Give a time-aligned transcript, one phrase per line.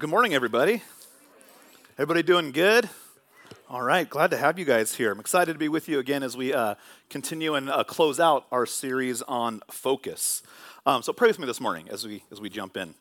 [0.00, 0.82] Good morning, everybody.
[1.98, 2.88] Everybody doing good?
[3.68, 5.12] All right, glad to have you guys here.
[5.12, 6.76] I'm excited to be with you again as we uh,
[7.10, 10.42] continue and uh, close out our series on focus.
[10.86, 12.94] Um, so pray with me this morning as we as we jump in.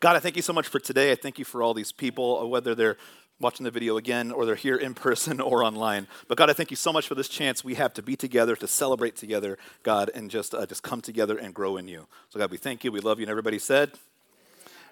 [0.00, 1.12] God, I thank you so much for today.
[1.12, 2.98] I thank you for all these people, uh, whether they're
[3.40, 6.08] watching the video again or they're here in person or online.
[6.28, 8.54] But God, I thank you so much for this chance we have to be together,
[8.56, 12.06] to celebrate together, God, and just uh, just come together and grow in you.
[12.28, 12.92] So God, we thank you.
[12.92, 13.24] We love you.
[13.24, 13.92] And everybody said.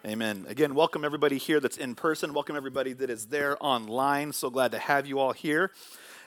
[0.06, 0.46] Amen.
[0.48, 2.32] Again, welcome everybody here that's in person.
[2.32, 4.32] Welcome everybody that is there online.
[4.32, 5.72] So glad to have you all here.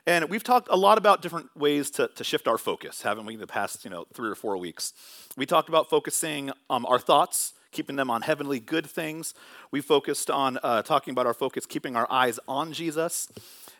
[0.05, 3.35] And we've talked a lot about different ways to, to shift our focus, haven't we,
[3.35, 4.93] the past you know three or four weeks?
[5.35, 9.34] We talked about focusing um, our thoughts, keeping them on heavenly good things.
[9.71, 13.27] We focused on uh, talking about our focus, keeping our eyes on Jesus.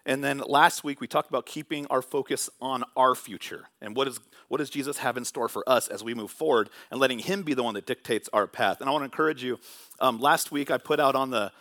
[0.06, 4.08] And then last week we talked about keeping our focus on our future and what
[4.08, 7.20] is what does Jesus have in store for us as we move forward and letting
[7.20, 8.82] Him be the one that dictates our path.
[8.82, 9.60] And I want to encourage you.
[10.00, 11.52] Um, last week I put out on the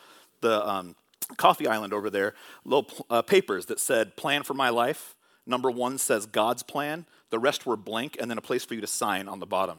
[0.40, 0.96] the um,
[1.36, 2.34] coffee island over there
[2.64, 5.14] little uh, papers that said "Plan for my life."
[5.46, 7.06] Number one says God's plan.
[7.30, 9.78] The rest were blank, and then a place for you to sign on the bottom.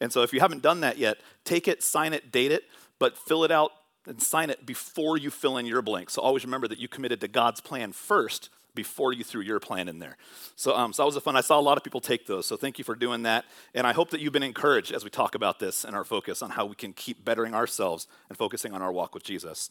[0.00, 2.64] And so, if you haven't done that yet, take it, sign it, date it,
[2.98, 3.72] but fill it out
[4.06, 6.10] and sign it before you fill in your blank.
[6.10, 9.88] So always remember that you committed to God's plan first before you threw your plan
[9.88, 10.16] in there.
[10.56, 11.36] So, um, so that was a fun.
[11.36, 12.46] I saw a lot of people take those.
[12.46, 13.44] So thank you for doing that.
[13.72, 16.42] And I hope that you've been encouraged as we talk about this and our focus
[16.42, 19.70] on how we can keep bettering ourselves and focusing on our walk with Jesus.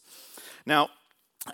[0.64, 0.88] Now,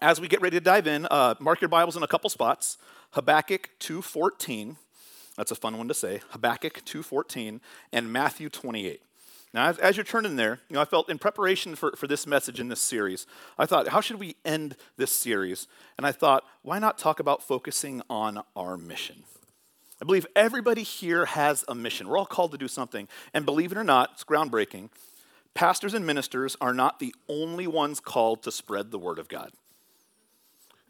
[0.00, 2.78] as we get ready to dive in, uh, mark your Bibles in a couple spots.
[3.12, 4.76] Habakkuk 2:14.
[5.36, 6.20] That's a fun one to say.
[6.30, 7.60] Habakkuk 2:14
[7.92, 9.02] and Matthew 28.
[9.52, 12.26] Now, as, as, you're turning there, you know, I felt in preparation for, for this
[12.26, 13.26] message in this series,
[13.58, 15.66] I thought, how should we end this series?
[15.98, 19.24] And I thought, why not talk about focusing on our mission?
[20.00, 22.08] I believe everybody here has a mission.
[22.08, 23.08] We're all called to do something.
[23.34, 24.88] And believe it or not, it's groundbreaking.
[25.52, 29.50] Pastors and ministers are not the only ones called to spread the word of God.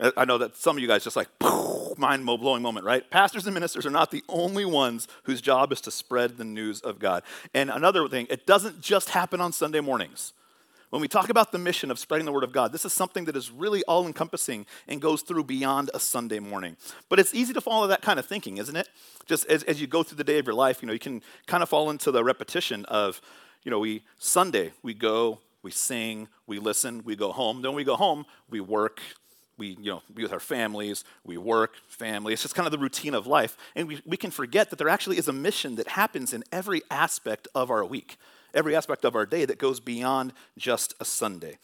[0.00, 1.28] Uh, I know that some of you guys just like,
[1.98, 3.08] mind blowing moment, right?
[3.10, 6.80] Pastors and ministers are not the only ones whose job is to spread the news
[6.80, 7.22] of God.
[7.52, 10.32] And another thing, it doesn't just happen on Sunday mornings.
[10.88, 13.26] When we talk about the mission of spreading the word of God, this is something
[13.26, 16.76] that is really all encompassing and goes through beyond a Sunday morning.
[17.08, 18.88] But it's easy to follow that kind of thinking, isn't it?
[19.26, 21.22] Just as, as you go through the day of your life, you know, you can
[21.46, 23.20] kind of fall into the repetition of,
[23.62, 27.62] you know, we Sunday, we go, we sing, we listen, we go home.
[27.62, 29.00] Then we go home, we work,
[29.60, 32.32] we you know be with our families we work family.
[32.32, 33.56] It's just kind of the routine of life.
[33.76, 36.82] And we, we can forget that there actually is a mission that happens in every
[36.90, 38.16] aspect of our week
[38.52, 41.56] every aspect of our day that goes beyond just a sunday.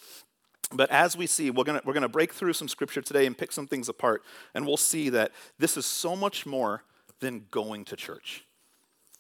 [0.73, 3.51] But as we see we're going we're gonna break through some scripture today and pick
[3.51, 4.23] some things apart
[4.55, 6.85] and we'll see that this is so much more
[7.19, 8.45] than going to church.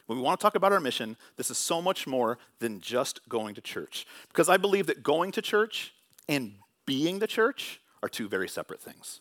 [0.06, 3.28] When we want to talk about our mission, this is so much more than just
[3.28, 4.06] going to church.
[4.28, 5.94] Because I believe that going to church
[6.28, 6.52] and
[6.84, 9.20] being the church are two very separate things.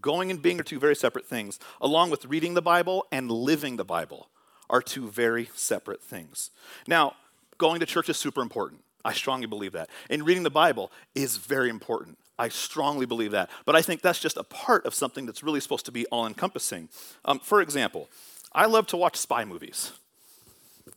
[0.00, 3.76] Going and being are two very separate things, along with reading the Bible and living
[3.76, 4.28] the Bible
[4.68, 6.50] are two very separate things.
[6.86, 7.14] Now,
[7.58, 8.82] going to church is super important.
[9.04, 9.88] I strongly believe that.
[10.10, 12.18] And reading the Bible is very important.
[12.38, 13.50] I strongly believe that.
[13.64, 16.26] But I think that's just a part of something that's really supposed to be all
[16.26, 16.88] encompassing.
[17.24, 18.08] Um, for example,
[18.52, 19.92] I love to watch spy movies.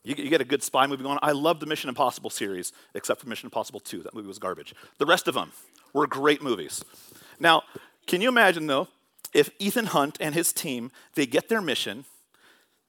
[0.04, 1.20] You, you, get a good spy movie going.
[1.22, 4.04] I love the Mission Impossible series, except for Mission Impossible 2.
[4.04, 4.74] That movie was garbage.
[4.98, 5.52] The rest of them,
[5.94, 6.84] were great movies.
[7.40, 7.64] Now,
[8.08, 8.88] can you imagine though,
[9.34, 12.06] if Ethan Hunt and his team, they get their mission,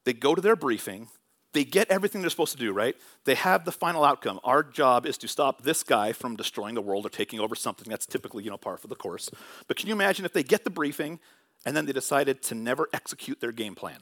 [0.05, 1.09] they go to their briefing,
[1.53, 2.97] they get everything they're supposed to do, right?
[3.25, 4.41] They have the final outcome.
[4.44, 7.89] Our job is to stop this guy from destroying the world or taking over something.
[7.91, 9.31] That's typically, you know, par for the course.
[9.66, 11.19] But can you imagine if they get the briefing
[11.66, 13.99] and then they decided to never execute their game plan?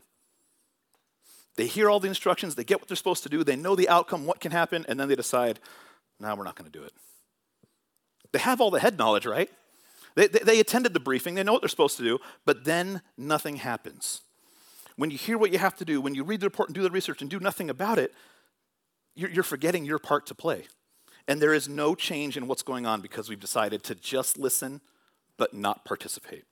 [1.57, 3.89] They hear all the instructions, they get what they're supposed to do, they know the
[3.89, 5.59] outcome, what can happen, and then they decide,
[6.21, 6.93] no, we're not going to do it.
[8.33, 9.51] They have all the head knowledge, right?
[10.15, 13.03] They, they, they, attended the briefing, they know what they're supposed to do, but then
[13.17, 14.23] nothing happens.
[14.97, 16.83] When you hear what you have to do, when you read the report and do
[16.83, 18.13] the research and do nothing about it,
[19.15, 20.67] you're, you're forgetting your part to play.
[21.29, 24.81] And there is no change in what's going on because we've decided to just listen
[25.37, 26.45] but not participate.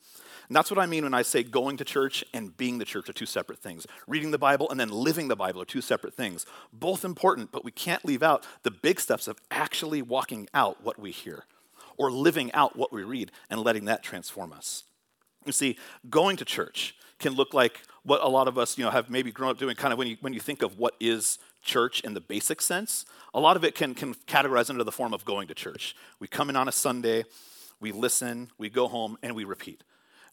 [0.48, 3.08] And that's what I mean when I say going to church and being the church
[3.08, 3.84] are two separate things.
[4.06, 6.46] Reading the Bible and then living the Bible are two separate things.
[6.72, 11.00] Both important, but we can't leave out the big steps of actually walking out what
[11.00, 11.46] we hear
[11.98, 14.84] or living out what we read and letting that transform us.
[15.44, 15.78] You see,
[16.10, 19.32] going to church can look like what a lot of us, you know, have maybe
[19.32, 22.14] grown up doing kind of when you, when you think of what is church in
[22.14, 23.04] the basic sense,
[23.34, 25.96] a lot of it can, can categorize under the form of going to church.
[26.20, 27.24] We come in on a Sunday,
[27.80, 29.82] we listen, we go home, and we repeat.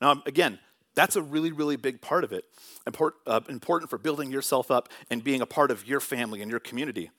[0.02, 0.60] Now, again,
[0.96, 2.46] that's a really, really big part of it.
[2.86, 6.52] Import, uh, important for building yourself up and being a part of your family and
[6.52, 7.10] your community.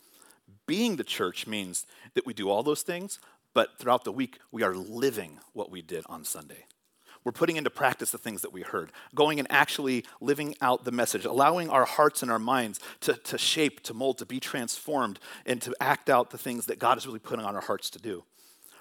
[0.67, 3.19] Being the church means that we do all those things,
[3.55, 6.67] but throughout the week, we are living what we did on Sunday.
[7.25, 10.93] We're putting into practice the things that we heard, going and actually living out the
[10.93, 15.19] message, allowing our hearts and our minds to, to shape, to mold, to be transformed,
[15.47, 17.99] and to act out the things that God is really putting on our hearts to
[17.99, 18.25] do.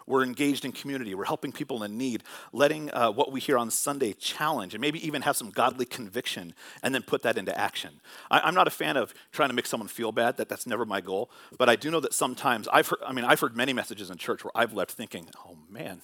[0.05, 1.15] We're engaged in community.
[1.15, 5.05] We're helping people in need, letting uh, what we hear on Sunday challenge and maybe
[5.05, 8.01] even have some godly conviction and then put that into action.
[8.29, 10.37] I, am not a fan of trying to make someone feel bad.
[10.37, 11.29] That, that's never my goal.
[11.57, 14.17] But I do know that sometimes I've heard, I mean, I've heard many messages in
[14.17, 16.01] church where I've left thinking, oh man,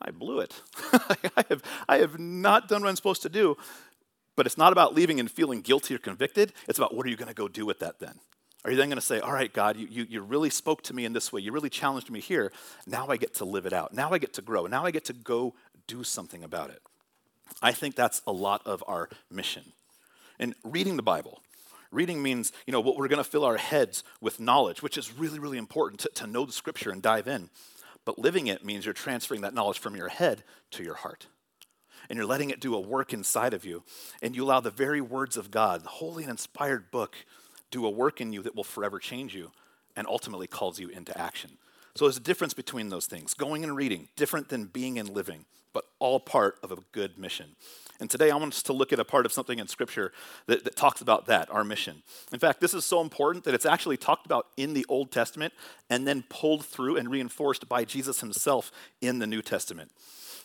[0.00, 0.62] I blew it.
[1.36, 3.56] I, have, I have not done what I'm supposed to do.
[4.36, 6.52] But it's not about leaving and feeling guilty or convicted.
[6.68, 8.20] It's about what are you going to go do with that then?
[8.68, 10.94] Are you then going to say, all right, God, you, you, you really spoke to
[10.94, 11.40] me in this way.
[11.40, 12.52] You really challenged me here.
[12.86, 13.94] Now I get to live it out.
[13.94, 14.66] Now I get to grow.
[14.66, 15.54] Now I get to go
[15.86, 16.82] do something about it.
[17.62, 19.72] I think that's a lot of our mission.
[20.38, 21.40] And reading the Bible,
[21.90, 25.16] reading means, you know, what we're going to fill our heads with knowledge, which is
[25.16, 27.48] really, really important to, to know the scripture and dive in.
[28.04, 31.26] But living it means you're transferring that knowledge from your head to your heart.
[32.10, 33.82] And you're letting it do a work inside of you.
[34.20, 37.16] And you allow the very words of God, the holy and inspired book,
[37.70, 39.50] do a work in you that will forever change you
[39.96, 41.50] and ultimately calls you into action.
[41.94, 43.34] So there's a difference between those things.
[43.34, 47.56] Going and reading, different than being and living, but all part of a good mission.
[48.00, 50.12] And today I want us to look at a part of something in Scripture
[50.46, 52.02] that, that, talks about that, our mission.
[52.32, 55.52] In fact, this is so important that it's actually talked about in the Old Testament
[55.90, 58.70] and then pulled through and reinforced by Jesus himself
[59.00, 59.90] in the New Testament.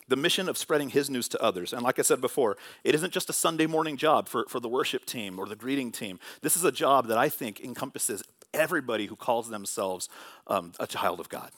[0.08, 1.74] The mission of spreading his news to others.
[1.74, 4.70] And like I said before, it isn't just a Sunday morning job for, for the
[4.70, 6.20] worship team or the greeting team.
[6.42, 8.24] This is a job that I think encompasses
[8.54, 10.10] everybody who calls themselves
[10.48, 11.52] um, a child of God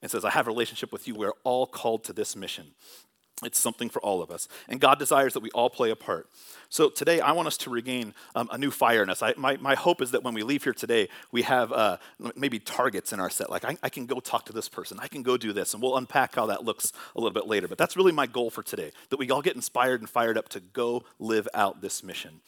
[0.00, 1.14] and says, I have a relationship with you.
[1.14, 2.72] We're all called to this mission.
[3.44, 4.48] It's something for all of us.
[4.68, 6.28] And God desires that we all play a part.
[6.72, 9.22] So today, I want us to regain um, a new fire in us.
[9.22, 11.98] I, my, my hope is that when we leave here today, we have uh,
[12.34, 13.50] maybe targets in our set.
[13.50, 15.82] Like, I, I can go talk to this person, I can go do this, and
[15.82, 17.68] we'll unpack how that looks a little bit later.
[17.68, 20.48] But that's really my goal for today that we all get inspired and fired up
[20.48, 22.40] to go live out this mission.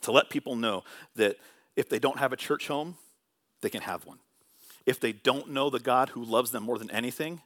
[0.00, 0.82] To let people know
[1.16, 1.36] that
[1.76, 2.96] if they don't have a church home,
[3.60, 4.20] they can have one.
[4.86, 7.42] If they don't know the God who loves them more than anything,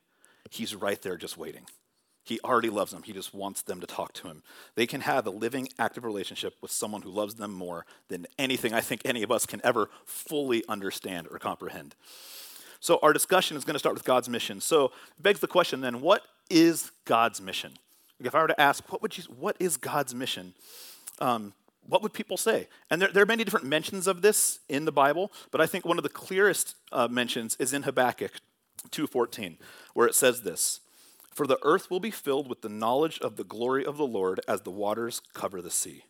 [0.49, 1.67] He's right there just waiting.
[2.29, 3.03] He already loves them.
[3.03, 4.43] He just wants them to talk to him.
[4.75, 8.75] They can have a living, active relationship with someone who loves them more than anything
[8.75, 11.95] I think any of us can ever fully understand or comprehend.
[12.81, 14.61] So, our discussion is going to start with God's mission.
[14.61, 17.73] So, it begs the question then what is God's mission?
[18.21, 20.53] If I were to ask, what, would you, what is God's mission?
[21.21, 21.55] Um,
[21.87, 22.69] what would people say?
[22.91, 25.87] And there, there, are many different mentions of this in the Bible, but I think
[25.87, 28.33] one of the clearest uh, mentions is in Habakkuk
[28.91, 29.57] 2.14,
[29.95, 30.81] where it says this,
[31.39, 34.41] for the earth will be filled with the knowledge of the glory of the Lord
[34.49, 36.03] as the waters cover the sea.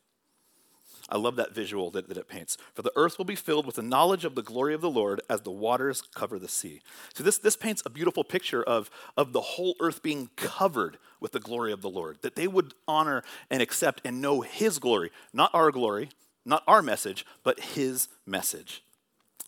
[1.07, 2.57] I love that visual that, that, it paints.
[2.73, 5.21] For the earth will be filled with the knowledge of the glory of the Lord
[5.29, 6.81] as the waters cover the sea.
[7.13, 8.89] So this, this paints a beautiful picture of,
[9.19, 12.73] of the whole earth being covered with the glory of the Lord, that they would
[12.87, 16.09] honor and accept and know his glory, not our glory,
[16.47, 18.83] not our message, but his message.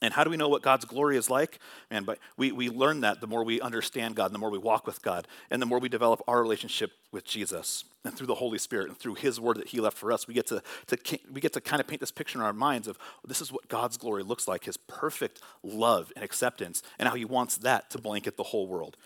[0.03, 1.59] And how do we know what God's glory is like?
[1.91, 4.59] Man, but we, we learn that the more we understand God, and the more we
[4.59, 7.85] walk with God, and the more we develop our relationship with Jesus.
[8.03, 10.33] And through the Holy Spirit and through His word that He left for us, we
[10.33, 12.99] get to, to, we get to kind of paint this picture in our minds of
[13.27, 17.27] this is what God's glory looks like His perfect love and acceptance, and how He
[17.27, 18.97] wants that to blanket the whole world.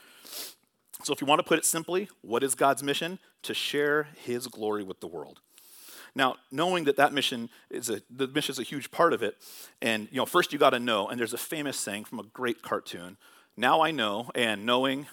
[1.03, 3.19] So, if you want to put it simply, what is God's mission?
[3.43, 5.41] To share His glory with the world.
[6.17, 9.37] Now, knowing that that mission is a, the mission is a huge part of it,
[9.83, 12.23] and you know, first you got to know, and there's a famous saying from a
[12.23, 13.17] great cartoon,
[13.57, 15.07] now I know, and knowing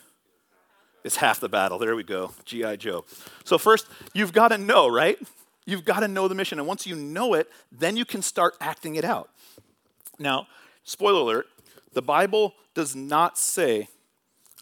[1.04, 1.80] is half the battle.
[1.80, 2.76] There we go, G.I.
[2.76, 3.06] Joe.
[3.44, 5.18] So first, you've got to know, right?
[5.66, 8.56] You've got to know the mission, and once you know it, then you can start
[8.62, 9.30] acting it out.
[10.20, 10.48] Now,
[10.84, 11.48] spoiler alert,
[11.94, 13.88] the Bible does not say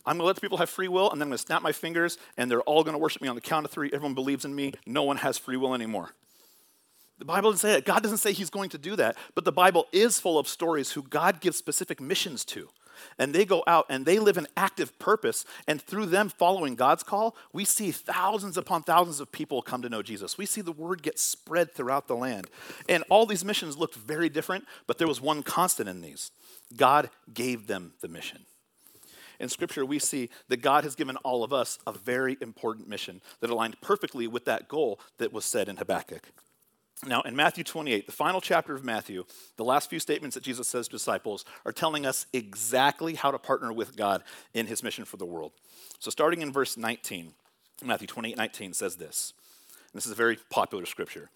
[0.06, 1.62] I'm going to let the people have free will, and then I'm going to snap
[1.62, 3.92] my fingers, and they're all going to worship me on the count of three.
[3.94, 4.74] Everyone believes in me.
[4.86, 6.16] No one has free will anymore.
[7.20, 7.86] The Bible doesn't say that.
[7.86, 10.94] God doesn't say He's going to do that, but the Bible is full of stories
[10.94, 12.70] who God gives specific missions to.
[13.18, 15.46] And they go out and they live an active purpose.
[15.68, 19.90] And through them following God's call, we see thousands upon thousands of people come to
[19.90, 20.38] know Jesus.
[20.38, 22.48] We see the word get spread throughout the land.
[22.88, 26.32] And all these missions looked very different, but there was one constant in these
[26.76, 28.46] God gave them the mission.
[29.40, 33.22] In Scripture, we see that God has given all of us a very important mission
[33.40, 36.30] that aligned perfectly with that goal that was said in Habakkuk.
[37.06, 39.24] Now, in Matthew 28, the final chapter of Matthew,
[39.56, 43.40] the last few statements that Jesus says to disciples are telling us exactly how to
[43.40, 45.54] partner with God in his mission for the world.
[46.00, 47.34] So, starting in verse 19,
[47.84, 49.34] Matthew 28 19 says this.
[49.94, 51.30] this is a very popular scripture.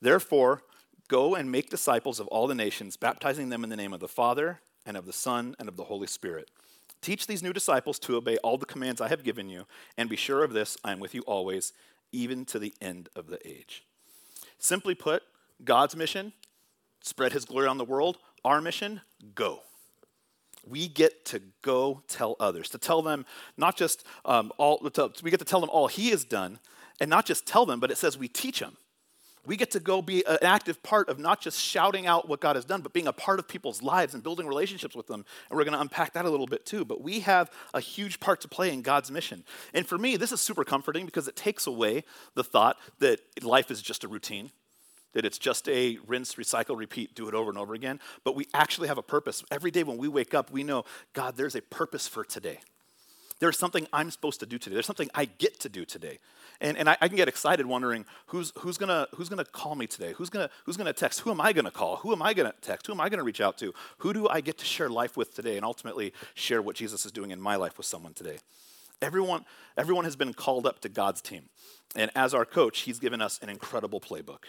[0.00, 0.62] Therefore,
[1.08, 4.08] go and make disciples of all the nations, baptizing them in the name of the
[4.08, 6.50] Father, and of the Son, and of the Holy Spirit
[7.06, 10.16] Teach these new disciples to obey all the commands I have given you, and be
[10.16, 11.72] sure of this I am with you always,
[12.10, 13.84] even to the end of the age.
[14.58, 15.22] Simply put,
[15.64, 16.32] God's mission,
[17.02, 18.18] spread his glory on the world.
[18.44, 19.00] Our mission,
[19.34, 19.60] go.
[20.66, 23.24] We get to go tell others, to tell them
[23.56, 26.58] not just um, all, to, we get to tell them all he has done,
[27.00, 28.76] and not just tell them, but it says we teach them
[29.46, 32.56] we get to go be an active part of not just shouting out what God
[32.56, 35.24] has done, but being a part of people's lives and building relationships with them.
[35.50, 36.84] And we're going to unpack that a little bit too.
[36.84, 39.44] But we have a huge part to play in God's mission.
[39.72, 43.70] And for me, this is super comforting because it takes away the thought that life
[43.70, 44.50] is just a routine,
[45.12, 48.00] that it's just a rinse, recycle, repeat, do it over and over again.
[48.24, 49.44] But we actually have a purpose.
[49.50, 52.58] Every day when we wake up, we know, God, there's a purpose for today.
[53.38, 54.74] There's something I'm supposed to do today.
[54.74, 56.18] There's something I get to do today.
[56.60, 59.86] And, and I, I, can get excited wondering who's, who's going who's gonna call me
[59.86, 60.14] today?
[60.16, 61.20] Who's going who's gonna text?
[61.20, 61.96] Who am I going to call?
[61.96, 62.86] Who am I going to text?
[62.86, 63.74] Who am I going to reach out to?
[63.98, 67.12] Who do I get to share life with today and ultimately share what Jesus is
[67.12, 68.38] doing in my life with someone today?
[69.02, 69.44] Everyone,
[69.76, 71.50] everyone has been called up to God's team.
[71.94, 74.44] And as our coach, he's given us an incredible playbook.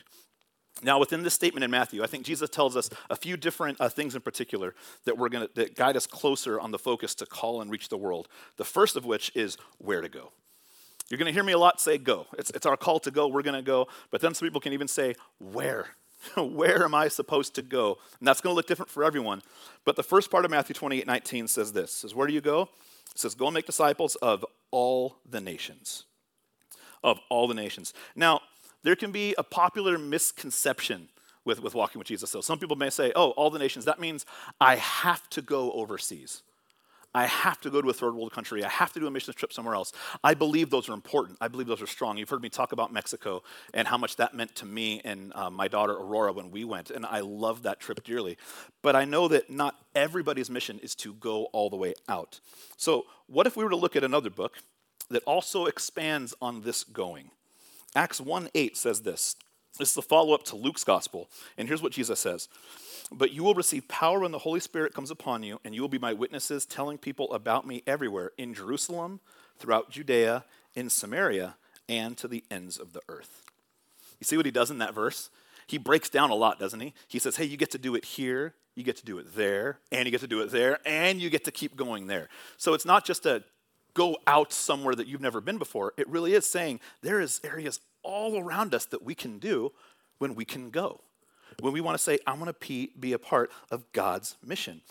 [0.83, 3.89] Now, within this statement in Matthew, I think Jesus tells us a few different uh,
[3.89, 7.25] things in particular that we're going to that guide us closer on the focus to
[7.25, 8.27] call and reach the world.
[8.57, 10.31] The first of which is where to go.
[11.09, 12.27] You're going to hear me a lot say go.
[12.37, 13.27] It's, it's our call to go.
[13.27, 13.87] We're going to go.
[14.11, 15.87] But then some people can even say where.
[16.35, 17.97] where am I supposed to go?
[18.19, 19.41] And that's going to look different for everyone.
[19.85, 22.69] But the first part of Matthew 28 19 says this says, Where do you go?
[23.11, 26.03] It says, Go and make disciples of all the nations.
[27.03, 27.93] Of all the nations.
[28.15, 28.41] Now,
[28.87, 31.09] there can be a popular misconception
[31.43, 32.31] with, with walking with Jesus.
[32.31, 34.25] So some people may say, oh, all the nations, that means
[34.61, 36.41] I have to go overseas.
[37.13, 38.63] I have to go to a third world country.
[38.63, 39.91] I have to do a mission trip somewhere else.
[40.23, 41.37] I believe those are important.
[41.41, 42.15] I believe those are strong.
[42.15, 45.49] You've heard me talk about Mexico and how much that meant to me and uh,
[45.49, 48.37] my daughter Aurora when we went, and I love that trip dearly.
[48.81, 52.39] But I know that not everybody's mission is to go all the way out.
[52.77, 54.59] So, what if we were to look at another book
[55.09, 57.31] that also expands on this going?
[57.95, 59.35] Acts 1 8 says this.
[59.77, 61.29] This is the follow up to Luke's gospel.
[61.57, 62.49] And here's what Jesus says
[63.11, 65.89] But you will receive power when the Holy Spirit comes upon you, and you will
[65.89, 69.19] be my witnesses, telling people about me everywhere in Jerusalem,
[69.59, 71.55] throughout Judea, in Samaria,
[71.87, 73.43] and to the ends of the earth.
[74.19, 75.29] You see what he does in that verse?
[75.67, 76.93] He breaks down a lot, doesn't he?
[77.07, 79.79] He says, Hey, you get to do it here, you get to do it there,
[79.91, 82.29] and you get to do it there, and you get to keep going there.
[82.57, 83.43] So it's not just a
[83.97, 85.91] go out somewhere that you've never been before.
[85.97, 89.71] It really is saying there is areas all around us that we can do
[90.19, 91.01] when we can go.
[91.61, 94.81] When we want to say, I want to be a part of God's mission.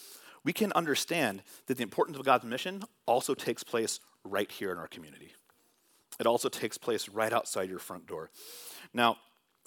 [0.43, 4.79] We can understand that the importance of God's mission also takes place right here in
[4.79, 5.33] our community.
[6.19, 8.31] It also takes place right outside your front door.
[8.93, 9.19] Now,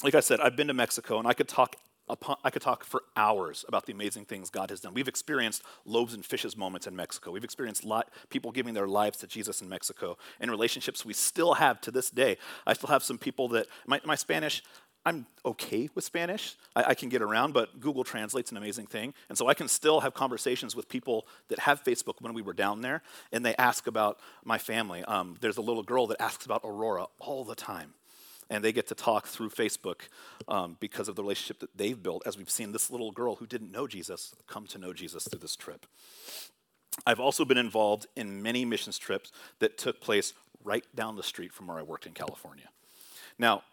[0.03, 1.77] like I said, I've been to Mexico and I could talk
[2.09, 4.93] upon, I could talk for hours about the amazing things God has done.
[4.93, 7.31] We've experienced loaves and fishes moments in Mexico.
[7.31, 11.53] We've experienced lot, people giving their lives to Jesus in Mexico and relationships we still
[11.55, 12.37] have to this day.
[12.65, 14.63] I still have some people that, my, my Spanish,
[15.05, 16.55] I'm okay with Spanish.
[16.75, 19.13] I, I, can get around, but Google Translate's an amazing thing.
[19.29, 22.53] And so I can still have conversations with people that have Facebook when we were
[22.53, 23.01] down there,
[23.31, 25.03] and they ask about my family.
[25.05, 27.93] Um, there's a little girl that asks about Aurora all the time
[28.49, 30.01] and they get to talk through Facebook
[30.47, 33.45] um, because of the relationship that they've built, as we've seen this little girl who
[33.45, 35.85] didn't know Jesus come to know Jesus through this trip.
[37.05, 41.53] I've also been involved in many missions trips that took place right down the street
[41.53, 42.69] from where I worked in California.
[43.37, 43.63] Now,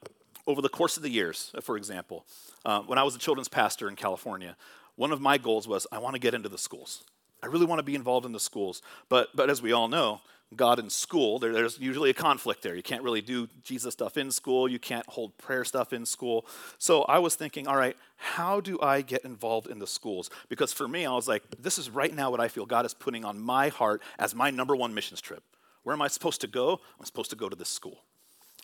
[0.46, 2.24] over the course of the years, for example,
[2.64, 4.56] uh, when I was a children's pastor in California,
[4.94, 7.02] one of my goals was I want to get into the schools.
[7.42, 8.80] I really want to be involved in the schools.
[9.08, 10.20] But, but as we all know,
[10.54, 12.76] God in school, there, there's usually a conflict there.
[12.76, 16.46] You can't really do Jesus stuff in school, you can't hold prayer stuff in school.
[16.78, 20.30] So I was thinking, all right, how do I get involved in the schools?
[20.48, 22.94] Because for me, I was like, this is right now what I feel God is
[22.94, 25.42] putting on my heart as my number one missions trip.
[25.82, 26.80] Where am I supposed to go?
[26.98, 28.04] I'm supposed to go to this school.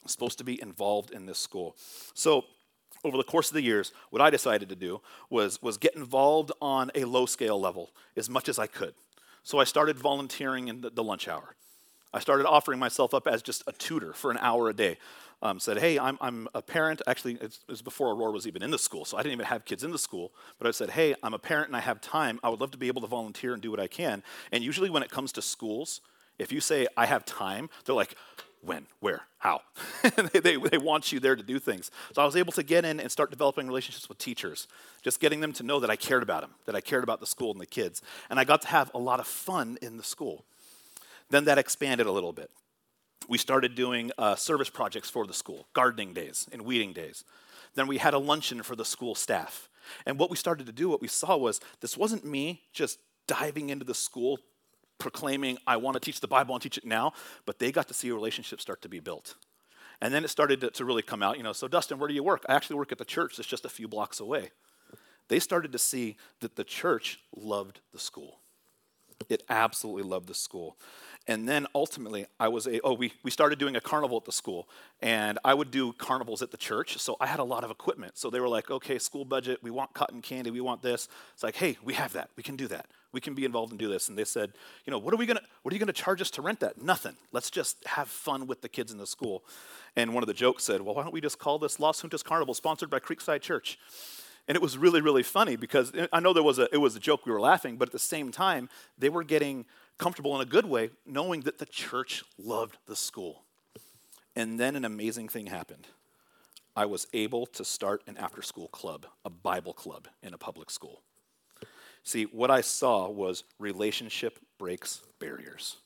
[0.02, 1.76] I'm supposed to be involved in this school.
[2.14, 2.44] So
[3.04, 6.52] over the course of the years, what I decided to do was, was get involved
[6.60, 8.94] on a low scale level as much as I could.
[9.42, 11.56] So I started volunteering in the, the lunch hour.
[12.14, 14.98] I started offering myself up as just a tutor for an hour a day.
[15.40, 17.02] Um, said, hey, I'm, I'm a parent.
[17.06, 19.64] Actually, it was before Aurora was even in the school, so I didn't even have
[19.64, 20.30] kids in the school.
[20.58, 22.38] But I said, hey, I'm a parent and I have time.
[22.44, 24.22] I would love to be able to volunteer and do what I can.
[24.52, 26.00] And usually, when it comes to schools,
[26.38, 28.14] if you say, I have time, they're like,
[28.62, 29.62] when, where, how.
[30.32, 31.90] they, they, they, want you there to do things.
[32.12, 34.68] So I was able to get in and start developing relationships with teachers,
[35.02, 37.26] just getting them to know that I cared about them, that I cared about the
[37.26, 38.02] school and the kids.
[38.30, 40.44] And I got to have a lot of fun in the school.
[41.32, 42.50] Then that expanded a little bit.
[43.26, 47.24] We started doing uh, service projects for the school, gardening days and weeding days.
[47.74, 49.70] Then we had a luncheon for the school staff.
[50.04, 53.70] And what we started to do, what we saw was this wasn't me just diving
[53.70, 54.40] into the school
[54.98, 57.14] proclaiming, I want to teach the Bible and teach it now,
[57.46, 59.36] but they got to see a relationship start to be built.
[60.02, 62.14] And then it started to, to really come out, you know, so Dustin, where do
[62.14, 62.44] you work?
[62.46, 64.50] I actually work at the church that's just a few blocks away.
[65.28, 68.41] They started to see that the church loved the school.
[69.28, 70.76] It absolutely loved the school.
[71.28, 74.32] And then ultimately, I was a, oh, we, we started doing a carnival at the
[74.32, 74.68] school.
[75.00, 76.98] And I would do carnivals at the church.
[76.98, 78.18] So I had a lot of equipment.
[78.18, 81.08] So they were like, okay, school budget, we want cotton candy, we want this.
[81.34, 82.30] It's like, hey, we have that.
[82.36, 82.86] We can do that.
[83.12, 84.08] We can be involved and do this.
[84.08, 84.52] And they said,
[84.84, 86.82] you know, what are we gonna, what are you gonna charge us to rent that?
[86.82, 87.14] Nothing.
[87.30, 89.44] Let's just have fun with the kids in the school.
[89.94, 92.24] And one of the jokes said, well, why don't we just call this Las Juntas
[92.24, 93.78] Carnival sponsored by Creekside Church?
[94.48, 96.96] And it was really, really funny because eh, I know there was a, it was
[96.96, 98.68] a joke, we were laughing, but at the same time,
[98.98, 99.66] they were getting
[99.98, 103.44] comfortable in a good way, knowing that the church loved the school.
[104.34, 105.86] And then an amazing thing happened.
[106.74, 110.70] I was able to start an after school club, a Bible club in a public
[110.70, 111.02] school.
[112.02, 115.76] See, what I saw was relationship breaks barriers.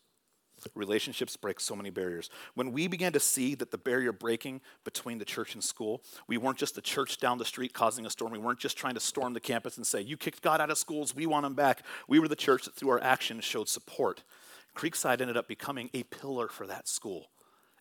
[0.74, 2.30] Relationships break so many barriers.
[2.54, 6.38] When we began to see that the barrier breaking between the church and school, we
[6.38, 8.32] weren't just the church down the street causing a storm.
[8.32, 10.78] We weren't just trying to storm the campus and say, You kicked God out of
[10.78, 11.82] schools, we want him back.
[12.08, 14.22] We were the church that through our actions showed support.
[14.76, 17.28] Creekside ended up becoming a pillar for that school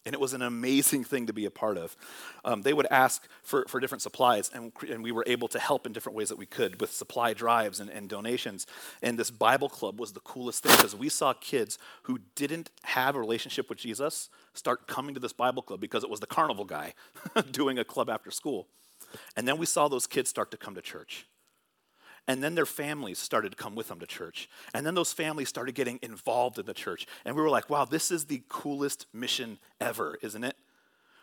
[0.06, 1.96] and it was an amazing thing to be a part of.
[2.44, 5.86] Um, they would ask for, for different supplies, and, and we were able to help
[5.86, 8.68] in different ways that we could with supply drives and, and donations.
[9.02, 13.16] And this Bible club was the coolest thing because we saw kids who didn't have
[13.16, 16.66] a relationship with Jesus start coming to this Bible club because it was the carnival
[16.66, 16.94] guy
[17.52, 18.68] doing a club after school.
[19.36, 21.26] And then we saw those kids start to come to church.
[22.28, 24.50] And then their families started to come with them to church.
[24.74, 27.06] And then those families started getting involved in the church.
[27.24, 30.56] And we were like, wow, this is the coolest mission ever, isn't it?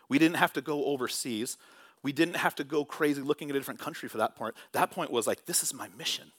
[0.07, 1.57] We didn't have to go overseas.
[2.03, 4.55] We didn't have to go crazy looking at a different country for that point.
[4.71, 6.31] That point was like, this is my mission.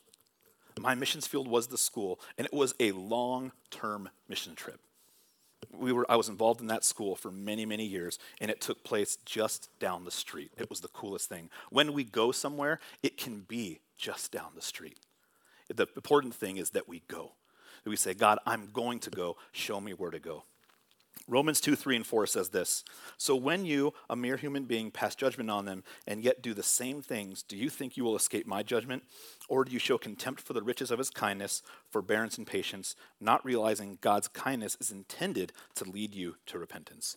[0.78, 4.80] My missions field was the school, and it was a long term mission trip.
[5.72, 8.84] We were, I was involved in that school for many, many years, and it took
[8.84, 10.50] place just down the street.
[10.58, 11.48] It was the coolest thing.
[11.70, 14.98] When we go somewhere, it can be just down the street.
[15.74, 17.32] The important thing is that we go.
[17.82, 19.36] That we say, God, I'm going to go.
[19.52, 20.44] Show me where to go.
[21.26, 22.84] Romans 2, 3, and 4 says this
[23.16, 26.62] So when you, a mere human being, pass judgment on them and yet do the
[26.62, 29.04] same things, do you think you will escape my judgment?
[29.48, 33.44] Or do you show contempt for the riches of his kindness, forbearance, and patience, not
[33.44, 37.16] realizing God's kindness is intended to lead you to repentance?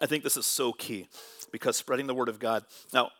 [0.00, 1.06] I think this is so key
[1.52, 2.64] because spreading the word of God.
[2.92, 3.10] Now,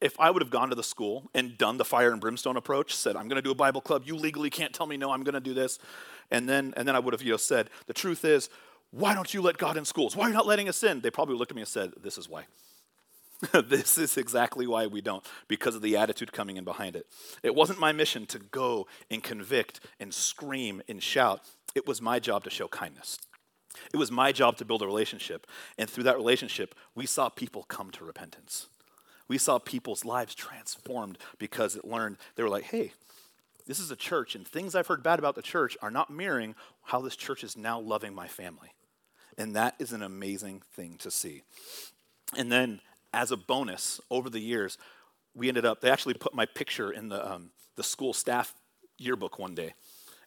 [0.00, 2.94] if I would have gone to the school and done the fire and brimstone approach,
[2.94, 5.22] said, I'm going to do a Bible club, you legally can't tell me no, I'm
[5.22, 5.78] going to do this.
[6.30, 8.50] And then, and then I would have you know, said, the truth is,
[8.90, 10.14] why don't you let God in schools?
[10.14, 11.00] Why are you not letting us in?
[11.00, 12.44] They probably looked at me and said, this is why.
[13.66, 17.06] this is exactly why we don't, because of the attitude coming in behind it.
[17.42, 21.40] It wasn't my mission to go and convict and scream and shout.
[21.74, 23.18] It was my job to show kindness.
[23.92, 25.46] It was my job to build a relationship.
[25.76, 28.68] And through that relationship, we saw people come to repentance.
[29.28, 32.92] We saw people's lives transformed because it learned, they were like, hey,
[33.66, 36.54] this is a church, and things I've heard bad about the church are not mirroring
[36.82, 38.74] how this church is now loving my family.
[39.38, 41.42] And that is an amazing thing to see.
[42.36, 42.80] And then,
[43.12, 44.76] as a bonus, over the years,
[45.34, 48.54] we ended up, they actually put my picture in the, um, the school staff
[48.98, 49.74] yearbook one day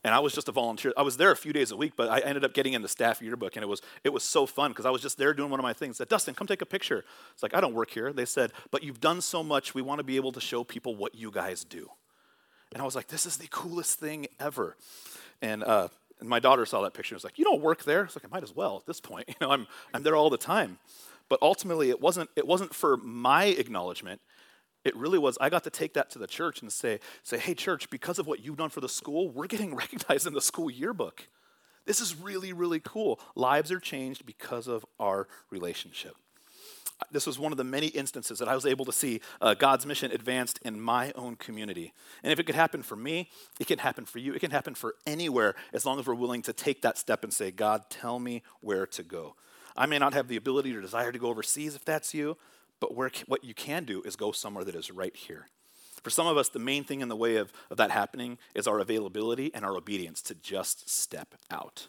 [0.04, 0.94] and I was just a volunteer.
[0.96, 2.88] I was there a few days a week, but I ended up getting in the
[2.88, 5.50] staff yearbook, and it was it was so fun because I was just there doing
[5.50, 5.98] one of my things.
[5.98, 7.04] Said, Dustin, come take a picture.
[7.34, 8.14] It's like I don't work here.
[8.14, 9.74] They said, but you've done so much.
[9.74, 11.90] We want to be able to show people what you guys do.
[12.74, 14.76] And I was like, this is the coolest thing ever.
[15.42, 15.88] And, uh,
[16.20, 18.04] and my daughter saw that picture and was like, you don't work there.
[18.04, 19.30] It's like I might as well at this point.
[19.40, 20.80] You know, I'm I'm there all the time.
[21.30, 24.22] But ultimately, it wasn't it wasn't for my acknowledgement.
[24.88, 27.54] It really was, I got to take that to the church and say, say, hey,
[27.54, 30.72] church, because of what you've done for the school, we're getting recognized in the school
[30.72, 31.28] yearbook.
[31.86, 33.20] This is really, really cool.
[33.36, 36.16] Lives are changed because of our relationship.
[37.12, 39.86] This was one of the many instances that I was able to see uh, God's
[39.86, 41.94] mission advanced in my own community.
[42.24, 44.34] And if it could happen for me, it can happen for you.
[44.34, 47.32] It can happen for anywhere as long as we're willing to take that step and
[47.32, 49.36] say, God, tell me where to go.
[49.76, 52.36] I may not have the ability or desire to go overseas if that's you,
[52.80, 55.48] but where, what you can do is go somewhere that is right here.
[56.04, 58.68] For some of us, the main thing in the way of, of that happening is
[58.68, 61.88] our availability and our obedience to just step out.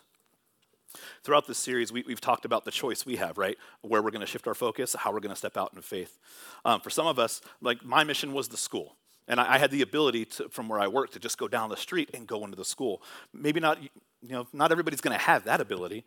[1.23, 3.59] Throughout this series, we, have talked about the choice we have, right?
[3.83, 6.19] Where we're going to shift our focus, how we're going to step out in faith.
[6.65, 8.97] Um, for some of us, like my mission was the school.
[9.29, 11.69] And I, I had the ability to, from where I worked to just go down
[11.69, 13.03] the street and go into the school.
[13.35, 13.91] Maybe not, you
[14.23, 16.05] know, not everybody's going to have that ability.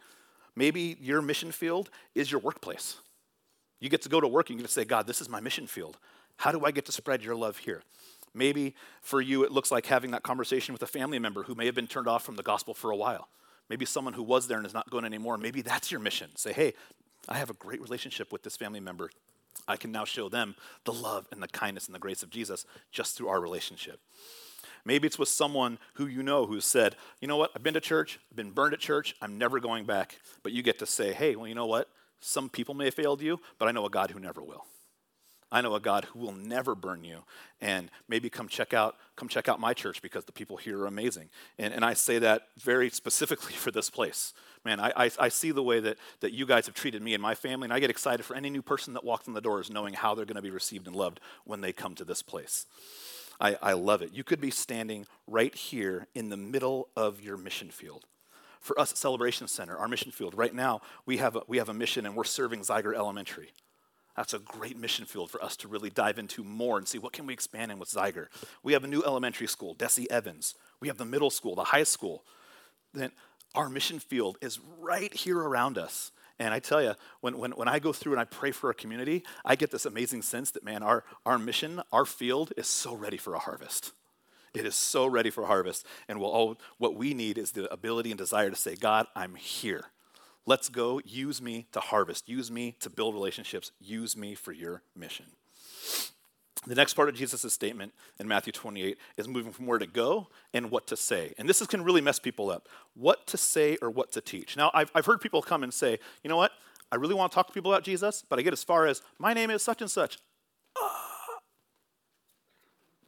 [0.56, 2.98] Maybe your mission field is your workplace.
[3.82, 5.42] You get to go to work and you get to say, God, this is my
[5.42, 5.98] mission field.
[6.38, 7.84] How do I get to spread your love here?
[8.34, 11.66] Maybe for you, it looks like having that conversation with a family member who may
[11.66, 13.28] have been turned off from the gospel for a while.
[13.70, 15.38] Maybe someone who was there and is not going anymore.
[15.38, 16.30] Maybe that's your mission.
[16.36, 16.74] Say, hey,
[17.28, 19.10] I have a great relationship with this family member.
[19.68, 22.66] I can now show them the love and the kindness and the grace of Jesus
[22.92, 24.00] just through our relationship.
[24.86, 27.82] Maybe it's with someone who you know who said, you know what, I've been to
[27.82, 30.20] church, I've been burned at church, I'm never going back.
[30.42, 31.88] But you get to say, hey, well, you know what?
[32.22, 34.66] Some people may have failed you, but I know a God who never will.
[35.52, 37.24] I know a God who will never burn you.
[37.60, 40.88] And maybe come check out, come check out my church because the people here are
[40.88, 41.30] amazing.
[41.60, 44.34] And, and I say that very specifically for this place.
[44.64, 47.22] Man, I, I, I see the way that, that you guys have treated me and
[47.22, 49.70] my family, and I get excited for any new person that walks in the doors
[49.70, 52.66] knowing how they're going to be received and loved when they come to this place.
[53.40, 54.14] I, I love it.
[54.14, 58.06] You could be standing right here in the middle of your mission field.
[58.62, 61.70] For us at Celebration Center, our mission field, right now, we have a, we have
[61.70, 63.52] a mission and we're serving Zeiger Elementary.
[64.16, 67.14] That's a great mission field for us to really dive into more and see what
[67.14, 68.28] can we expand in with Zeiger.
[68.62, 70.54] We have a new elementary school, Dessie Evans.
[70.80, 72.24] We have the middle school, the high school.
[72.94, 73.12] Then
[73.56, 76.12] our mission field is right here around us.
[76.38, 78.74] And I tell you, when, when, when I go through and I pray for a
[78.74, 82.96] community, I get this amazing sense that, man, our, our mission, our field is so
[82.96, 83.92] ready for a harvest.
[84.54, 85.86] It is so ready for harvest.
[86.08, 89.36] And we'll all, what we need is the ability and desire to say, God, I'm
[89.36, 89.86] here.
[90.46, 91.00] Let's go.
[91.06, 92.28] Use me to harvest.
[92.28, 93.72] Use me to build relationships.
[93.80, 95.28] Use me for your mission.
[96.68, 100.28] The next part of Jesus' statement in Matthew 28 is moving from where to go
[100.54, 101.34] and what to say.
[101.40, 102.68] And this is, can really mess people up.
[102.94, 104.56] What to say or what to teach.
[104.56, 106.52] Now, I've, I've heard people come and say, you know what?
[106.92, 109.02] I really want to talk to people about Jesus, but I get as far as,
[109.18, 110.20] my name is such and such.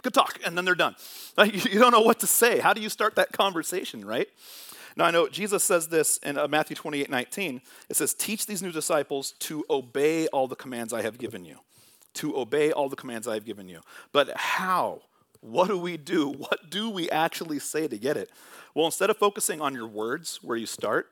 [0.03, 0.39] Good talk.
[0.45, 0.95] And then they're done.
[1.45, 2.59] You don't know what to say.
[2.59, 4.27] How do you start that conversation, right?
[4.95, 7.61] Now, I know Jesus says this in uh, Matthew 28 19.
[7.89, 11.57] It says, Teach these new disciples to obey all the commands I have given you.
[12.15, 13.81] To obey all the commands I have given you.
[14.11, 15.01] But how?
[15.41, 16.29] What do we do?
[16.29, 18.29] What do we actually say to get it?
[18.75, 21.09] Well, instead of focusing on your words where you start,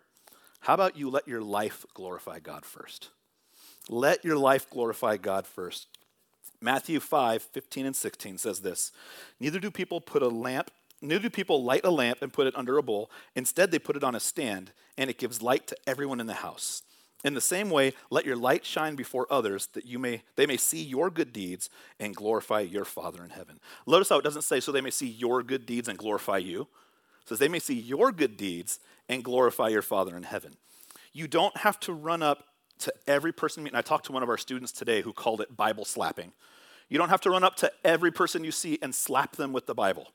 [0.62, 3.10] how about you let your life glorify God first?
[3.90, 5.88] Let your life glorify God first.
[6.62, 8.92] Matthew 5, 15 and 16 says this
[9.40, 10.72] Neither do people put a lamp
[11.02, 13.10] Neither do people light a lamp and put it under a bowl.
[13.36, 16.36] Instead, they put it on a stand, and it gives light to everyone in the
[16.36, 16.84] house.
[17.24, 20.58] In the same way, let your light shine before others, that you may they may
[20.58, 21.70] see your good deeds
[22.00, 23.60] and glorify your Father in heaven.
[23.86, 26.62] Notice how it doesn't say so they may see your good deeds and glorify you.
[26.62, 30.56] It says they may see your good deeds and glorify your Father in heaven.
[31.14, 32.46] You don't have to run up
[32.80, 33.68] to every person.
[33.68, 36.32] And I talked to one of our students today who called it Bible slapping.
[36.92, 39.66] You don't have to run up to every person you see and slap them with
[39.66, 40.10] the Bible.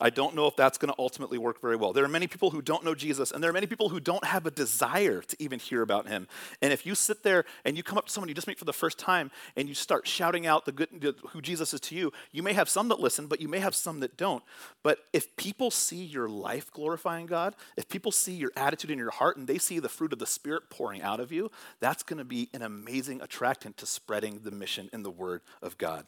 [0.00, 1.92] I don't know if that's going to ultimately work very well.
[1.92, 4.24] There are many people who don't know Jesus, and there are many people who don't
[4.24, 6.28] have a desire to even hear about him.
[6.62, 8.64] And if you sit there and you come up to someone you just meet for
[8.64, 12.12] the first time and you start shouting out the good, who Jesus is to you,
[12.30, 14.44] you may have some that listen, but you may have some that don't.
[14.82, 19.10] But if people see your life glorifying God, if people see your attitude in your
[19.10, 22.18] heart and they see the fruit of the Spirit pouring out of you, that's going
[22.18, 26.06] to be an amazing attractant to spreading the mission and the word of God.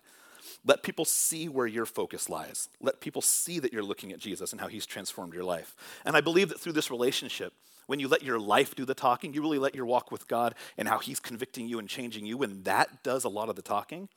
[0.65, 2.69] Let people see where your focus lies.
[2.81, 5.75] Let people see that you're looking at Jesus and how he's transformed your life.
[6.05, 7.53] And I believe that through this relationship,
[7.87, 10.55] when you let your life do the talking, you really let your walk with God
[10.77, 13.63] and how he's convicting you and changing you, when that does a lot of the
[13.63, 14.09] talking,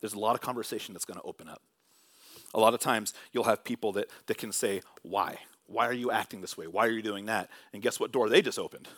[0.00, 1.62] there's a lot of conversation that's going to open up.
[2.54, 5.38] A lot of times you'll have people that, that can say, Why?
[5.66, 6.66] Why are you acting this way?
[6.66, 7.50] Why are you doing that?
[7.72, 8.88] And guess what door they just opened?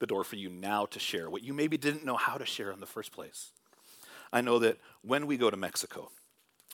[0.00, 2.70] The door for you now to share what you maybe didn't know how to share
[2.72, 3.52] in the first place.
[4.32, 6.10] I know that when we go to Mexico,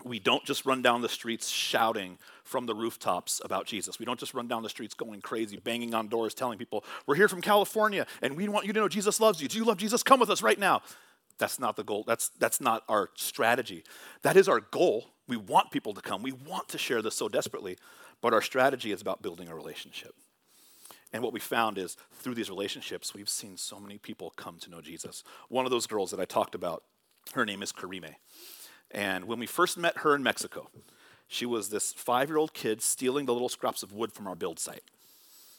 [0.03, 3.99] we don't just run down the streets shouting from the rooftops about Jesus.
[3.99, 7.15] We don't just run down the streets going crazy, banging on doors, telling people, We're
[7.15, 9.49] here from California and we want you to know Jesus loves you.
[9.49, 10.03] Do you love Jesus?
[10.03, 10.83] Come with us right now.
[11.39, 12.05] That's not the goal.
[12.07, 13.85] That's, that's not our strategy.
[14.23, 15.11] That is our goal.
[15.27, 16.23] We want people to come.
[16.23, 17.77] We want to share this so desperately.
[18.21, 20.15] But our strategy is about building a relationship.
[21.13, 24.71] And what we found is through these relationships, we've seen so many people come to
[24.71, 25.23] know Jesus.
[25.49, 26.83] One of those girls that I talked about
[27.33, 28.15] her name is Karime.
[28.91, 30.71] And when we first met her in Mexico,
[31.27, 34.37] she was this five year old kid stealing the little scraps of wood from our
[34.37, 34.83] build site.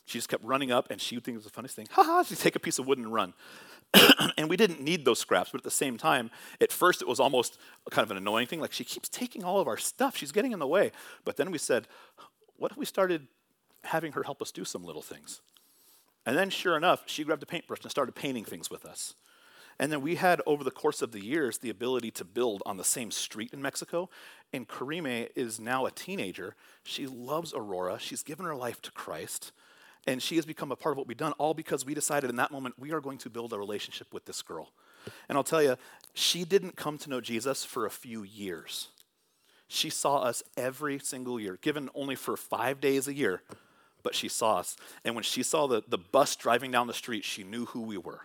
[0.05, 1.87] She just kept running up, and she would think it was the funniest thing.
[1.91, 3.33] Ha ha, she'd take a piece of wood and run.
[4.37, 6.29] and we didn't need those scraps, but at the same time,
[6.61, 7.57] at first it was almost
[7.89, 8.59] kind of an annoying thing.
[8.59, 10.91] Like, she keeps taking all of our stuff, she's getting in the way.
[11.23, 11.87] But then we said,
[12.57, 13.27] what if we started
[13.83, 15.41] having her help us do some little things?
[16.25, 19.15] And then, sure enough, she grabbed a paintbrush and started painting things with us.
[19.79, 22.77] And then we had, over the course of the years, the ability to build on
[22.77, 24.09] the same street in Mexico.
[24.53, 26.55] And Karime is now a teenager.
[26.83, 27.99] She loves Aurora.
[27.99, 29.51] She's given her life to Christ.
[30.07, 32.35] And she has become a part of what we've done, all because we decided in
[32.37, 34.71] that moment we are going to build a relationship with this girl.
[35.27, 35.75] And I'll tell you,
[36.13, 38.89] she didn't come to know Jesus for a few years.
[39.67, 43.41] She saw us every single year, given only for five days a year,
[44.03, 44.77] but she saw us.
[45.03, 47.97] And when she saw the, the bus driving down the street, she knew who we
[47.97, 48.21] were.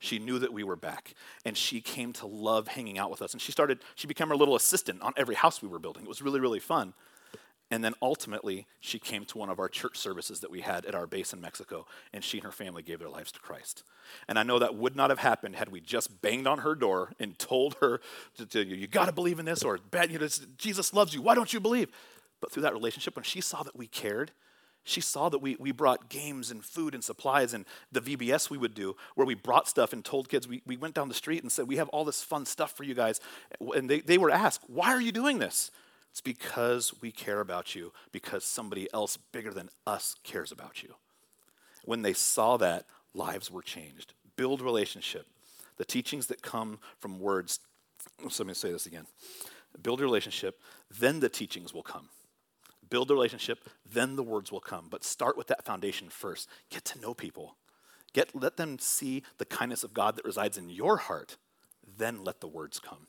[0.00, 1.14] She knew that we were back.
[1.44, 3.32] And she came to love hanging out with us.
[3.32, 6.02] And she started, she became our little assistant on every house we were building.
[6.02, 6.94] It was really, really fun.
[7.70, 10.94] And then ultimately, she came to one of our church services that we had at
[10.96, 13.84] our base in Mexico, and she and her family gave their lives to Christ.
[14.26, 17.12] And I know that would not have happened had we just banged on her door
[17.20, 18.00] and told her,
[18.38, 21.22] to, to, You got to believe in this, or you know, Jesus loves you.
[21.22, 21.90] Why don't you believe?
[22.40, 24.32] But through that relationship, when she saw that we cared,
[24.84, 28.58] she saw that we, we brought games and food and supplies and the VBS we
[28.58, 31.42] would do, where we brought stuff and told kids, we, we went down the street
[31.42, 33.20] and said, We have all this fun stuff for you guys.
[33.60, 35.70] And they, they were asked, Why are you doing this?
[36.10, 40.94] It's because we care about you, because somebody else bigger than us cares about you.
[41.84, 44.14] When they saw that, lives were changed.
[44.36, 45.26] Build relationship.
[45.76, 47.60] The teachings that come from words,
[48.22, 49.06] let me say this again.
[49.82, 50.60] Build relationship,
[50.98, 52.08] then the teachings will come.
[52.90, 54.88] Build the relationship, then the words will come.
[54.90, 56.48] But start with that foundation first.
[56.70, 57.56] Get to know people.
[58.12, 61.36] Get, let them see the kindness of God that resides in your heart.
[61.96, 63.06] Then let the words come.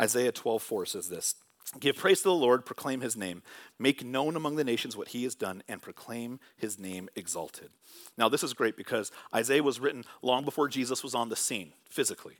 [0.00, 1.36] Isaiah 12, 4 says this
[1.80, 3.42] Give praise to the Lord, proclaim his name,
[3.78, 7.70] make known among the nations what he has done, and proclaim his name exalted.
[8.18, 11.72] Now, this is great because Isaiah was written long before Jesus was on the scene
[11.88, 12.38] physically.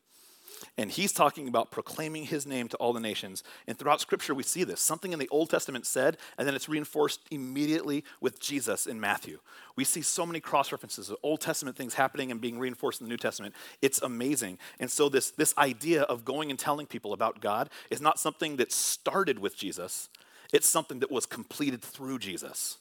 [0.76, 3.42] And he's talking about proclaiming his name to all the nations.
[3.66, 4.80] And throughout Scripture, we see this.
[4.80, 9.38] Something in the Old Testament said, and then it's reinforced immediately with Jesus in Matthew.
[9.76, 13.06] We see so many cross references of Old Testament things happening and being reinforced in
[13.06, 13.54] the New Testament.
[13.82, 14.58] It's amazing.
[14.80, 18.56] And so, this, this idea of going and telling people about God is not something
[18.56, 20.08] that started with Jesus,
[20.52, 22.78] it's something that was completed through Jesus.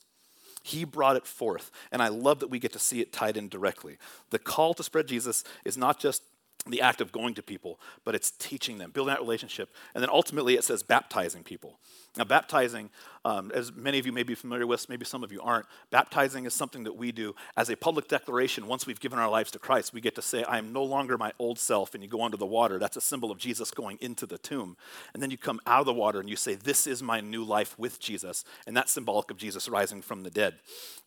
[0.65, 1.71] He brought it forth.
[1.91, 3.97] And I love that we get to see it tied in directly.
[4.29, 6.23] The call to spread Jesus is not just
[6.65, 9.73] the act of going to people, but it's teaching them, building that relationship.
[9.93, 11.80] And then ultimately it says baptizing people.
[12.15, 12.91] Now, baptizing,
[13.26, 16.45] um, as many of you may be familiar with, maybe some of you aren't, baptizing
[16.45, 18.67] is something that we do as a public declaration.
[18.67, 21.17] Once we've given our lives to Christ, we get to say, I am no longer
[21.17, 22.78] my old self, and you go under the water.
[22.78, 24.78] That's a symbol of Jesus going into the tomb.
[25.15, 27.43] And then you come out of the water and you say, This is my new
[27.43, 28.45] life with Jesus.
[28.67, 30.60] And that's symbolic of Jesus rising from the dead.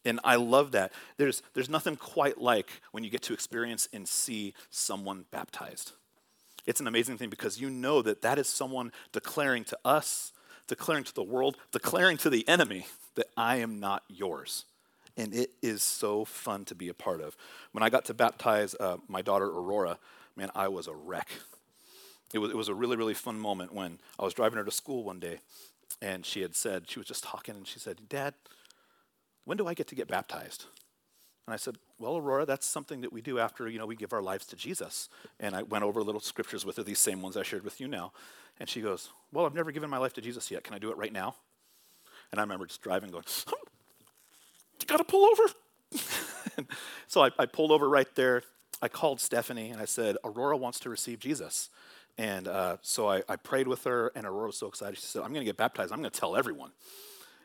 [0.05, 0.92] And I love that.
[1.19, 5.92] There's, there's nothing quite like when you get to experience and see someone baptized.
[6.66, 10.33] It's an amazing thing because you know that that is someone declaring to us
[10.66, 14.64] declaring to the world, declaring to the enemy that I am not yours.
[15.16, 17.37] And it is so fun to be a part of.
[17.72, 19.98] When I got to baptize uh, my daughter Aurora,
[20.37, 21.29] man, I was a wreck.
[22.35, 24.70] It was, it was a really, really fun moment when I was driving her to
[24.70, 25.38] school one day,
[26.02, 28.35] and she had said, she was just talking, and she said, Dad,
[29.44, 30.66] when do I get to get baptized?
[31.46, 34.12] And I said, Well, Aurora, that's something that we do after, you know, we give
[34.12, 35.09] our lives to Jesus.
[35.38, 37.88] And I went over little scriptures with her, these same ones I shared with you
[37.88, 38.12] now.
[38.59, 40.64] And she goes, Well, I've never given my life to Jesus yet.
[40.64, 41.37] Can I do it right now?
[42.32, 43.24] And I remember just driving, going,
[44.80, 46.66] You got to pull over.
[47.06, 48.42] so I, I, pulled over right there.
[48.82, 51.70] I called Stephanie and I said, Aurora wants to receive Jesus.
[52.18, 54.96] And uh, so I, I prayed with her, and Aurora was so excited.
[54.96, 55.92] She said, I'm going to get baptized.
[55.92, 56.70] I'm going to tell everyone.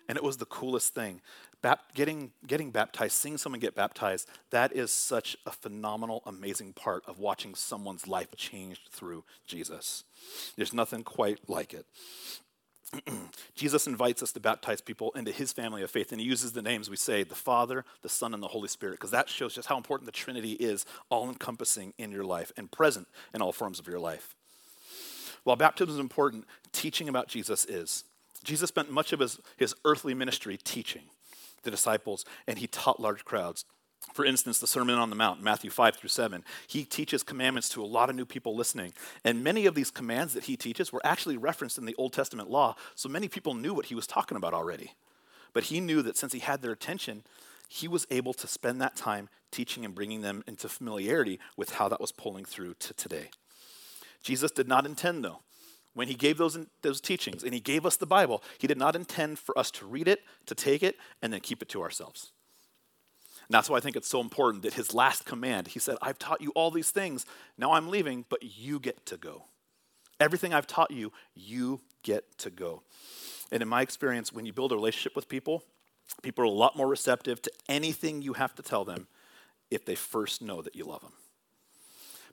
[0.07, 1.21] And it was the coolest thing.
[1.61, 7.03] Bap- getting, getting baptized, seeing someone get baptized, that is such a phenomenal, amazing part
[7.07, 10.03] of watching someone's life changed through Jesus.
[10.57, 11.85] There's nothing quite like it.
[13.55, 16.63] Jesus invites us to baptize people into his family of faith, and he uses the
[16.63, 19.67] names we say the Father, the Son, and the Holy Spirit, because that shows just
[19.67, 23.79] how important the Trinity is, all encompassing in your life and present in all forms
[23.79, 24.35] of your life.
[25.43, 28.03] While baptism is important, teaching about Jesus is.
[28.43, 31.03] Jesus spent much of his, his earthly ministry teaching
[31.63, 33.65] the disciples, and he taught large crowds.
[34.13, 37.83] For instance, the Sermon on the Mount, Matthew 5 through 7, he teaches commandments to
[37.83, 38.93] a lot of new people listening.
[39.23, 42.49] And many of these commands that he teaches were actually referenced in the Old Testament
[42.49, 44.93] law, so many people knew what he was talking about already.
[45.53, 47.23] But he knew that since he had their attention,
[47.69, 51.87] he was able to spend that time teaching and bringing them into familiarity with how
[51.89, 53.29] that was pulling through to today.
[54.23, 55.41] Jesus did not intend, though,
[55.93, 58.95] when he gave those, those teachings and he gave us the Bible, he did not
[58.95, 62.31] intend for us to read it, to take it, and then keep it to ourselves.
[63.47, 66.17] And that's why I think it's so important that his last command, he said, I've
[66.17, 67.25] taught you all these things.
[67.57, 69.45] Now I'm leaving, but you get to go.
[70.19, 72.83] Everything I've taught you, you get to go.
[73.51, 75.63] And in my experience, when you build a relationship with people,
[76.21, 79.07] people are a lot more receptive to anything you have to tell them
[79.69, 81.13] if they first know that you love them.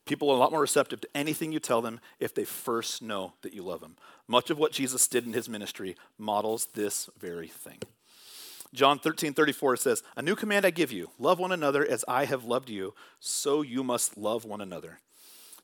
[0.08, 3.34] People are a lot more receptive to anything you tell them if they first know
[3.42, 3.96] that you love them.
[4.26, 7.78] Much of what Jesus did in his ministry models this very thing.
[8.72, 12.24] John 13, 34 says, A new command I give you love one another as I
[12.24, 15.00] have loved you, so you must love one another.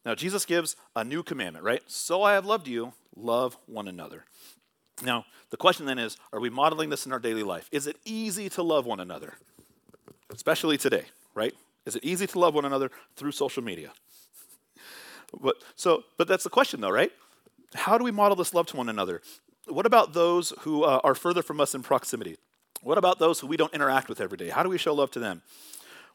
[0.05, 1.83] Now, Jesus gives a new commandment, right?
[1.87, 4.27] So I have loved you, love one another.
[5.03, 7.67] Now, the question then is are we modeling this in our daily life?
[7.73, 9.35] Is it easy to love one another?
[10.31, 11.05] Especially today,
[11.35, 11.55] right?
[11.87, 13.93] Is it easy to love one another through social media?
[15.41, 17.13] But, so, but that's the question, though, right?
[17.75, 19.23] How do we model this love to one another?
[19.67, 22.37] What about those who uh, are further from us in proximity?
[22.83, 24.51] What about those who we don't interact with every day?
[24.51, 25.43] How do we show love to them?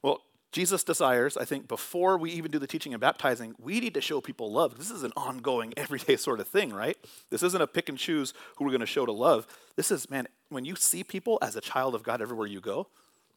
[0.04, 3.94] Well, Jesus desires, I think, before we even do the teaching and baptizing, we need
[3.94, 4.78] to show people love.
[4.78, 6.98] This is an ongoing, everyday sort of thing, right?
[7.30, 9.48] This isn't a pick and choose who we're going to show to love.
[9.76, 12.88] This is, man, when you see people as a child of God everywhere you go,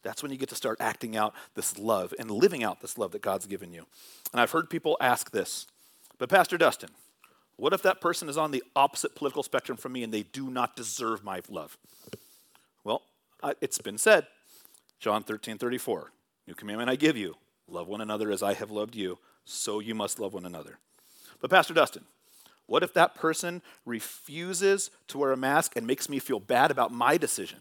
[0.03, 3.13] that's when you get to start acting out this love and living out this love
[3.13, 3.87] that God's given you.
[4.33, 5.67] And I've heard people ask this,
[6.19, 6.91] but Pastor Dustin,
[7.57, 10.51] what if that person is on the opposite political spectrum from me and they do
[10.51, 11.77] not deserve my love?
[12.85, 13.03] Well,
[13.61, 14.27] it's been said,
[14.99, 16.13] John 13, 34.
[16.47, 17.37] New commandment I give you
[17.69, 20.79] love one another as I have loved you, so you must love one another.
[21.41, 22.05] But, Pastor Dustin,
[22.67, 26.93] what if that person refuses to wear a mask and makes me feel bad about
[26.93, 27.61] my decision?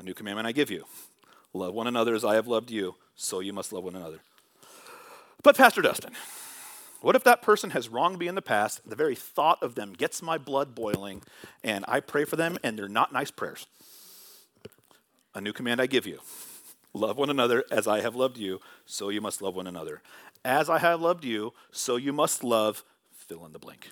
[0.00, 0.86] A new commandment I give you
[1.52, 4.20] love one another as I have loved you, so you must love one another.
[5.42, 6.14] But, Pastor Dustin,
[7.02, 8.88] what if that person has wronged me in the past?
[8.88, 11.22] The very thought of them gets my blood boiling,
[11.62, 13.66] and I pray for them, and they're not nice prayers.
[15.34, 16.20] A new command I give you
[16.94, 20.02] Love one another as I have loved you, so you must love one another.
[20.44, 23.90] As I have loved you, so you must love, fill in the blank.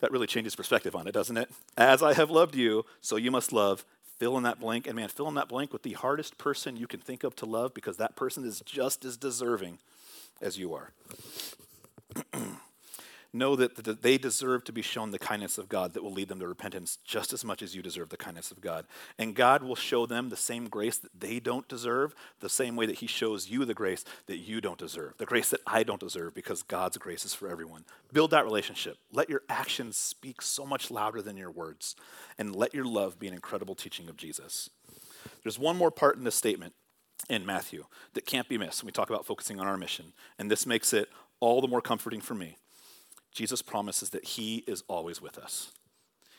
[0.00, 1.50] That really changes perspective on it, doesn't it?
[1.78, 3.86] As I have loved you, so you must love,
[4.24, 4.86] fill in that blank.
[4.86, 7.44] And man, fill in that blank with the hardest person you can think of to
[7.44, 9.80] love because that person is just as deserving
[10.40, 10.92] as you are.
[13.34, 16.40] know that they deserve to be shown the kindness of God that will lead them
[16.40, 18.86] to repentance just as much as you deserve the kindness of God.
[19.18, 22.86] And God will show them the same grace that they don't deserve, the same way
[22.86, 26.00] that He shows you the grace that you don't deserve, the grace that I don't
[26.00, 27.84] deserve, because God's grace is for everyone.
[28.12, 28.98] Build that relationship.
[29.12, 31.96] Let your actions speak so much louder than your words,
[32.38, 34.70] and let your love be an incredible teaching of Jesus.
[35.42, 36.74] There's one more part in this statement
[37.28, 40.50] in Matthew that can't be missed when we talk about focusing on our mission, and
[40.50, 41.08] this makes it
[41.40, 42.56] all the more comforting for me.
[43.34, 45.72] Jesus promises that He is always with us.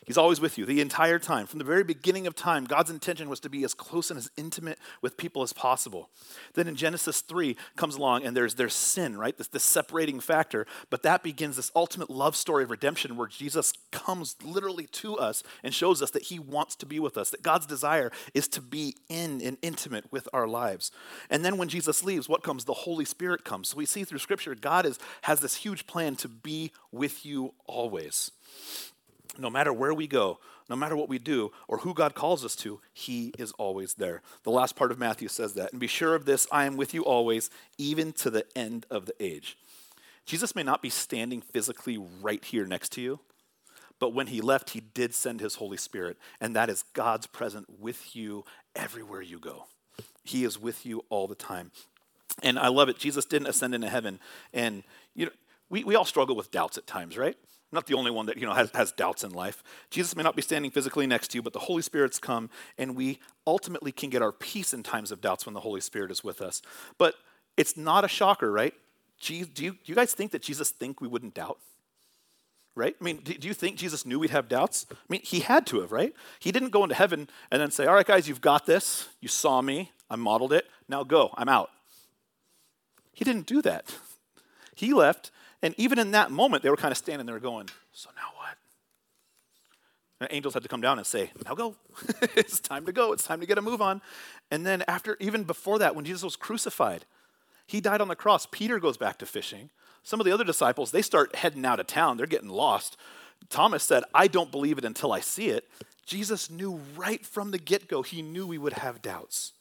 [0.05, 1.47] He's always with you the entire time.
[1.47, 4.29] From the very beginning of time, God's intention was to be as close and as
[4.37, 6.09] intimate with people as possible.
[6.53, 9.35] Then in Genesis 3 comes along and there's, there's sin, right?
[9.35, 10.67] This, this separating factor.
[10.91, 15.41] But that begins this ultimate love story of redemption where Jesus comes literally to us
[15.63, 18.61] and shows us that he wants to be with us, that God's desire is to
[18.61, 20.91] be in and intimate with our lives.
[21.31, 22.65] And then when Jesus leaves, what comes?
[22.65, 23.69] The Holy Spirit comes.
[23.69, 27.55] So we see through Scripture, God is, has this huge plan to be with you
[27.65, 28.31] always
[29.37, 32.55] no matter where we go, no matter what we do or who God calls us
[32.57, 34.21] to, He is always there.
[34.43, 35.71] The last part of Matthew says that.
[35.71, 39.05] And be sure of this I am with you always, even to the end of
[39.05, 39.57] the age.
[40.25, 43.19] Jesus may not be standing physically right here next to you,
[43.99, 47.67] but when He left, He did send His Holy Spirit, and that is God's present
[47.79, 48.43] with you
[48.75, 49.65] everywhere you go.
[50.23, 51.71] He is with you all the time.
[52.43, 52.97] And I love it.
[52.97, 54.19] Jesus didn't ascend into heaven.
[54.53, 54.83] And,
[55.13, 55.31] you know,
[55.69, 57.37] we, we all struggle with doubts at times, right?
[57.75, 59.61] Not the only one that you know has, has doubts in life.
[59.91, 62.95] Jesus may not be standing physically next to you, but the Holy Spirit's come, and
[62.95, 66.23] we ultimately can get our peace in times of doubts when the Holy Spirit is
[66.23, 66.61] with us.
[66.97, 67.15] But
[67.57, 68.73] it's not a shocker, right?
[69.21, 71.59] do, you, do you guys think that Jesus think we wouldn't doubt?
[72.75, 72.95] Right?
[72.99, 74.85] I mean, do you think Jesus knew we'd have doubts?
[74.91, 76.13] I mean, he had to have, right?
[76.39, 79.07] He didn't go into heaven and then say, All right, guys, you've got this.
[79.21, 79.91] You saw me.
[80.09, 80.67] I modeled it.
[80.89, 81.33] Now go.
[81.37, 81.69] I'm out.
[83.13, 83.85] He didn't do that.
[84.75, 85.31] He left
[85.65, 88.55] and even in that moment, they were kind of standing there going, So now what?
[90.19, 91.75] And angels had to come down and say, Now go.
[92.35, 93.13] it's time to go.
[93.13, 93.99] It's time to get a move on.
[94.51, 97.05] And then, after, even before that, when Jesus was crucified,
[97.65, 98.45] he died on the cross.
[98.45, 99.71] Peter goes back to fishing.
[100.03, 102.17] Some of the other disciples, they start heading out of town.
[102.17, 102.95] They're getting lost.
[103.49, 105.67] Thomas said, I don't believe it until I see it.
[106.05, 109.53] Jesus knew right from the get go, he knew we would have doubts.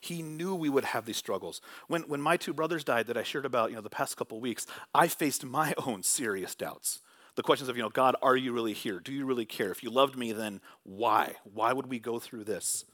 [0.00, 1.60] He knew we would have these struggles.
[1.86, 4.40] When, when my two brothers died that I shared about, you know, the past couple
[4.40, 7.00] weeks, I faced my own serious doubts.
[7.34, 8.98] The questions of, you know, God, are you really here?
[8.98, 9.70] Do you really care?
[9.70, 11.36] If you loved me, then why?
[11.44, 12.84] Why would we go through this?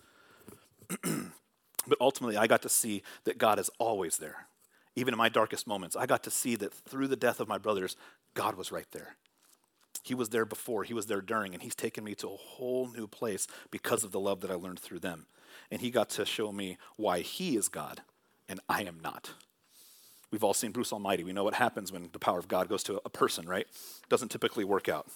[1.03, 4.47] but ultimately, I got to see that God is always there.
[4.97, 7.59] Even in my darkest moments, I got to see that through the death of my
[7.59, 7.97] brothers,
[8.35, 9.17] God was right there.
[10.03, 12.89] He was there before, He was there during, and He's taken me to a whole
[12.89, 15.27] new place because of the love that I learned through them
[15.71, 18.03] and he got to show me why he is God
[18.49, 19.33] and I am not.
[20.31, 21.25] We've all seen Bruce Almighty.
[21.25, 23.67] We know what happens when the power of God goes to a person, right?
[24.09, 25.07] Doesn't typically work out.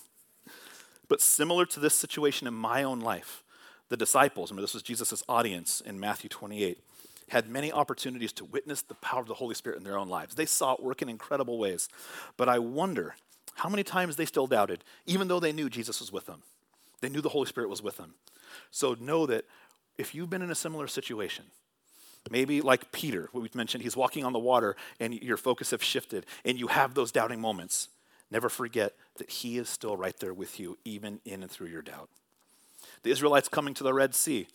[1.09, 3.43] But similar to this situation in my own life,
[3.89, 6.79] the disciples, remember this was Jesus' audience in Matthew 28,
[7.31, 10.35] had many opportunities to witness the power of the Holy Spirit in their own lives.
[10.35, 11.89] They saw it work in incredible ways.
[12.37, 13.15] But I wonder
[13.59, 16.43] How many times they still doubted, even though they knew Jesus was with them?
[17.01, 18.15] They knew the Holy Spirit was with them.
[18.71, 19.45] So know that
[19.99, 21.45] if you've been in a similar situation,
[22.31, 25.83] maybe like Peter, what we've mentioned, he's walking on the water and your focus have
[25.83, 27.89] shifted and you have those doubting moments,
[28.31, 31.83] never forget that he is still right there with you, even in and through your
[31.83, 32.09] doubt.
[33.03, 34.47] The Israelites coming to the Red Sea,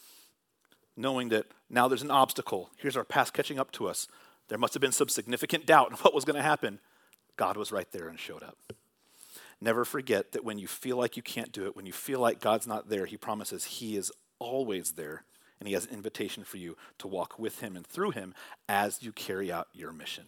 [0.96, 2.70] knowing that now there's an obstacle.
[2.78, 4.08] Here's our past catching up to us.
[4.48, 6.80] There must have been some significant doubt in what was going to happen.
[7.36, 8.58] God was right there and showed up.
[9.60, 12.42] Never forget that when you feel like you can't do it, when you feel like
[12.42, 15.24] God's not there, He promises He is always there.
[15.64, 18.34] And He has an invitation for you to walk with Him and through Him
[18.68, 20.26] as you carry out your mission.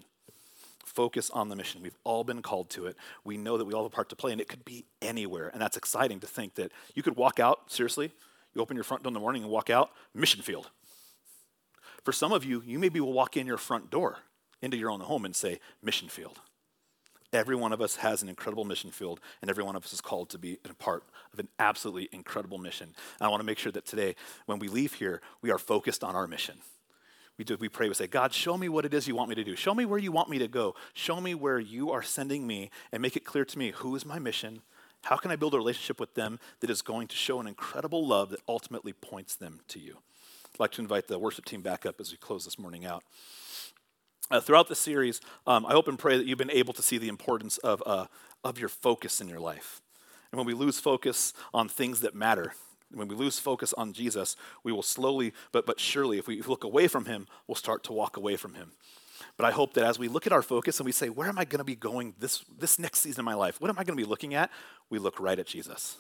[0.85, 1.81] Focus on the mission.
[1.81, 2.95] We've all been called to it.
[3.25, 5.49] We know that we all have a part to play, and it could be anywhere.
[5.49, 8.13] And that's exciting to think that you could walk out, seriously,
[8.53, 10.69] you open your front door in the morning and walk out, mission field.
[12.05, 14.19] For some of you, you maybe will walk in your front door
[14.61, 16.39] into your own home and say, mission field.
[17.33, 20.01] Every one of us has an incredible mission field, and every one of us is
[20.01, 21.03] called to be a part
[21.33, 22.93] of an absolutely incredible mission.
[23.19, 24.15] And I want to make sure that today,
[24.45, 26.55] when we leave here, we are focused on our mission.
[27.37, 29.35] We, do, we pray, we say, God, show me what it is you want me
[29.35, 29.57] to do.
[29.57, 30.75] Show me where you want me to go.
[30.93, 34.05] Show me where you are sending me, and make it clear to me who is
[34.05, 34.61] my mission.
[35.03, 38.07] How can I build a relationship with them that is going to show an incredible
[38.07, 39.97] love that ultimately points them to you?
[40.53, 43.03] I'd like to invite the worship team back up as we close this morning out.
[44.31, 46.97] Uh, throughout the series, um, I hope and pray that you've been able to see
[46.97, 48.07] the importance of, uh,
[48.43, 49.81] of your focus in your life.
[50.31, 52.53] And when we lose focus on things that matter,
[52.91, 56.63] when we lose focus on Jesus, we will slowly, but, but surely, if we look
[56.63, 58.71] away from him, we'll start to walk away from him.
[59.37, 61.37] But I hope that as we look at our focus and we say, where am
[61.37, 63.61] I going to be going this, this next season of my life?
[63.61, 64.49] What am I going to be looking at?
[64.89, 65.97] We look right at Jesus.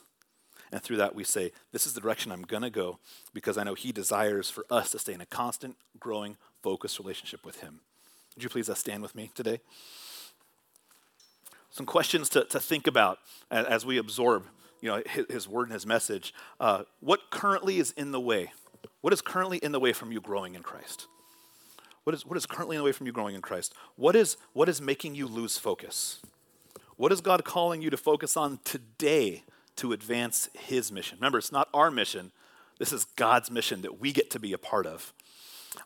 [0.71, 2.99] And through that, we say, this is the direction I'm going to go
[3.33, 7.45] because I know he desires for us to stay in a constant, growing, focused relationship
[7.45, 7.81] with him.
[8.35, 9.61] Would you please uh, stand with me today?
[11.69, 13.19] Some questions to, to think about
[13.49, 14.45] as we absorb
[14.81, 16.33] you know, his, his word and his message.
[16.59, 18.51] Uh, what currently is in the way?
[19.01, 21.07] What is currently in the way from you growing in Christ?
[22.03, 23.73] What is, what is currently in the way from you growing in Christ?
[23.95, 26.21] What is, what is making you lose focus?
[26.97, 29.43] What is God calling you to focus on today
[29.77, 31.17] to advance His mission?
[31.19, 32.31] Remember, it's not our mission,
[32.79, 35.13] this is God's mission that we get to be a part of.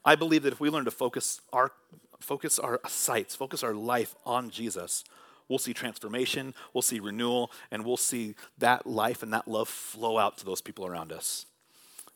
[0.03, 1.71] I believe that if we learn to focus our
[2.19, 5.03] focus our sights, focus our life on Jesus,
[5.47, 10.17] we'll see transformation, we'll see renewal, and we'll see that life and that love flow
[10.17, 11.45] out to those people around us.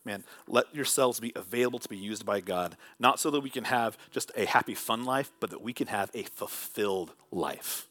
[0.05, 3.63] Man, let yourselves be available to be used by God, not so that we can
[3.63, 7.87] have just a happy, fun life, but that we can have a fulfilled life.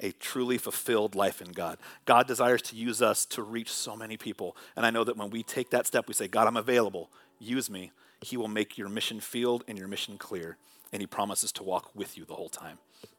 [0.00, 1.78] A truly fulfilled life in God.
[2.04, 4.56] God desires to use us to reach so many people.
[4.76, 7.70] And I know that when we take that step, we say, God, I'm available, use
[7.70, 7.92] me.
[8.22, 10.58] He will make your mission field and your mission clear
[10.92, 12.78] and He promises to walk with you the whole time.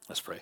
[0.10, 0.42] Let's pray.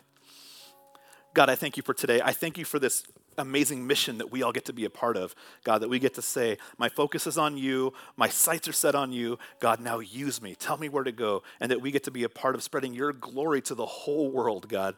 [1.33, 2.21] God, I thank you for today.
[2.23, 3.03] I thank you for this
[3.37, 5.35] amazing mission that we all get to be a part of.
[5.63, 8.95] God, that we get to say, My focus is on you, my sights are set
[8.95, 9.37] on you.
[9.59, 10.55] God, now use me.
[10.55, 11.43] Tell me where to go.
[11.59, 14.31] And that we get to be a part of spreading your glory to the whole
[14.31, 14.95] world, God.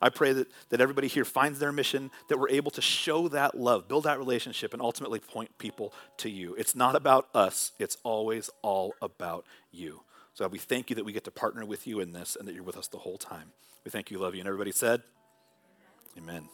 [0.00, 3.58] I pray that, that everybody here finds their mission, that we're able to show that
[3.58, 6.54] love, build that relationship, and ultimately point people to you.
[6.54, 10.02] It's not about us, it's always all about you.
[10.38, 12.54] So we thank you that we get to partner with you in this and that
[12.54, 13.50] you're with us the whole time.
[13.84, 14.40] We thank you, love you.
[14.40, 15.02] And everybody said,
[16.16, 16.48] Amen.